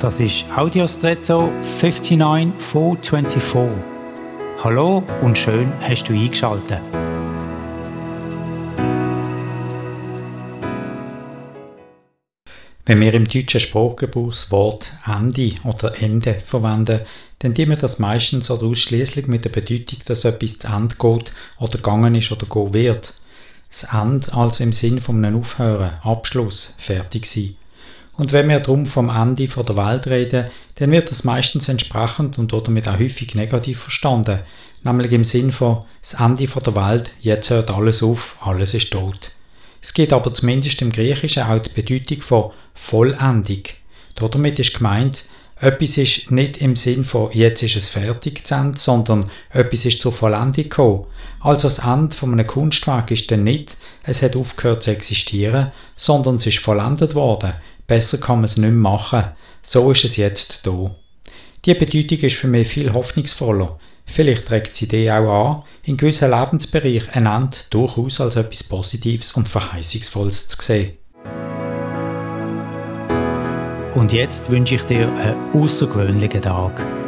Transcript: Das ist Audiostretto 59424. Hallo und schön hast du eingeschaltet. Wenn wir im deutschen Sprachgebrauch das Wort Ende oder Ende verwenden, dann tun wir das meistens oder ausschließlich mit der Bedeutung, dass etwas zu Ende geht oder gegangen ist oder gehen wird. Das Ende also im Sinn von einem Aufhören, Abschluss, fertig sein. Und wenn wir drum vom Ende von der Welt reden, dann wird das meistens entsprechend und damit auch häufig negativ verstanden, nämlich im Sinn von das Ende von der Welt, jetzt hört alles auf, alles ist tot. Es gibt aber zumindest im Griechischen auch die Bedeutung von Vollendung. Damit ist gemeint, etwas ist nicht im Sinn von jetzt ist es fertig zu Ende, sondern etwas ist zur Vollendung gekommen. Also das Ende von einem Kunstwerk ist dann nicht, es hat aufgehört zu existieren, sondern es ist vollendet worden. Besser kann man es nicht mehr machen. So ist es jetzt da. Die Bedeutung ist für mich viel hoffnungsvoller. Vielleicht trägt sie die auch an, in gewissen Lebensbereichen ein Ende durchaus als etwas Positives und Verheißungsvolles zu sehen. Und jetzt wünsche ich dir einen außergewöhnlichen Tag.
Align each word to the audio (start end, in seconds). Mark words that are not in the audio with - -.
Das 0.00 0.20
ist 0.20 0.44
Audiostretto 0.54 1.50
59424. 1.62 3.78
Hallo 4.62 5.02
und 5.22 5.38
schön 5.38 5.72
hast 5.80 6.04
du 6.04 6.12
eingeschaltet. 6.12 6.82
Wenn 12.84 13.00
wir 13.00 13.14
im 13.14 13.24
deutschen 13.24 13.58
Sprachgebrauch 13.58 14.28
das 14.28 14.50
Wort 14.50 14.92
Ende 15.06 15.52
oder 15.64 15.98
Ende 15.98 16.34
verwenden, 16.34 17.00
dann 17.38 17.54
tun 17.54 17.70
wir 17.70 17.76
das 17.76 17.98
meistens 17.98 18.50
oder 18.50 18.66
ausschließlich 18.66 19.28
mit 19.28 19.46
der 19.46 19.50
Bedeutung, 19.50 20.00
dass 20.04 20.26
etwas 20.26 20.58
zu 20.58 20.68
Ende 20.68 20.96
geht 20.96 21.32
oder 21.58 21.78
gegangen 21.78 22.14
ist 22.14 22.30
oder 22.30 22.44
gehen 22.44 22.74
wird. 22.74 23.14
Das 23.70 23.84
Ende 23.94 24.30
also 24.34 24.62
im 24.62 24.74
Sinn 24.74 25.00
von 25.00 25.24
einem 25.24 25.40
Aufhören, 25.40 25.94
Abschluss, 26.02 26.74
fertig 26.76 27.24
sein. 27.24 27.56
Und 28.16 28.32
wenn 28.32 28.48
wir 28.48 28.60
drum 28.60 28.86
vom 28.86 29.10
Ende 29.10 29.48
von 29.48 29.66
der 29.66 29.76
Welt 29.76 30.06
reden, 30.06 30.46
dann 30.76 30.90
wird 30.90 31.10
das 31.10 31.24
meistens 31.24 31.68
entsprechend 31.68 32.38
und 32.38 32.52
damit 32.52 32.88
auch 32.88 32.98
häufig 32.98 33.34
negativ 33.34 33.80
verstanden, 33.80 34.40
nämlich 34.84 35.12
im 35.12 35.24
Sinn 35.24 35.52
von 35.52 35.84
das 36.00 36.14
Ende 36.14 36.48
von 36.48 36.62
der 36.62 36.76
Welt, 36.76 37.10
jetzt 37.20 37.50
hört 37.50 37.70
alles 37.70 38.02
auf, 38.02 38.36
alles 38.40 38.72
ist 38.72 38.92
tot. 38.92 39.32
Es 39.82 39.92
gibt 39.92 40.12
aber 40.12 40.32
zumindest 40.32 40.80
im 40.82 40.90
Griechischen 40.90 41.42
auch 41.42 41.58
die 41.58 41.70
Bedeutung 41.70 42.22
von 42.22 42.50
Vollendung. 42.74 43.62
Damit 44.14 44.58
ist 44.58 44.74
gemeint, 44.74 45.28
etwas 45.58 45.96
ist 45.96 46.30
nicht 46.30 46.58
im 46.58 46.76
Sinn 46.76 47.04
von 47.04 47.30
jetzt 47.32 47.62
ist 47.62 47.76
es 47.76 47.88
fertig 47.88 48.46
zu 48.46 48.54
Ende, 48.54 48.78
sondern 48.78 49.30
etwas 49.50 49.84
ist 49.84 50.02
zur 50.02 50.12
Vollendung 50.12 50.64
gekommen. 50.64 51.06
Also 51.40 51.68
das 51.68 51.78
Ende 51.78 52.16
von 52.16 52.32
einem 52.32 52.46
Kunstwerk 52.46 53.10
ist 53.10 53.30
dann 53.30 53.44
nicht, 53.44 53.76
es 54.04 54.22
hat 54.22 54.36
aufgehört 54.36 54.82
zu 54.82 54.90
existieren, 54.90 55.72
sondern 55.94 56.36
es 56.36 56.46
ist 56.46 56.58
vollendet 56.58 57.14
worden. 57.14 57.54
Besser 57.86 58.18
kann 58.18 58.36
man 58.36 58.44
es 58.44 58.56
nicht 58.56 58.70
mehr 58.70 58.72
machen. 58.72 59.24
So 59.62 59.90
ist 59.90 60.04
es 60.04 60.16
jetzt 60.16 60.66
da. 60.66 60.94
Die 61.64 61.74
Bedeutung 61.74 62.18
ist 62.18 62.36
für 62.36 62.48
mich 62.48 62.68
viel 62.68 62.92
hoffnungsvoller. 62.92 63.78
Vielleicht 64.06 64.46
trägt 64.46 64.74
sie 64.74 64.88
die 64.88 65.10
auch 65.10 65.56
an, 65.56 65.62
in 65.84 65.96
gewissen 65.96 66.30
Lebensbereichen 66.30 67.10
ein 67.12 67.26
Ende 67.26 67.56
durchaus 67.70 68.20
als 68.20 68.36
etwas 68.36 68.62
Positives 68.62 69.32
und 69.32 69.48
Verheißungsvolles 69.48 70.48
zu 70.48 70.62
sehen. 70.62 70.92
Und 73.94 74.12
jetzt 74.12 74.50
wünsche 74.50 74.76
ich 74.76 74.82
dir 74.82 75.08
einen 75.08 75.52
außergewöhnlichen 75.54 76.42
Tag. 76.42 77.05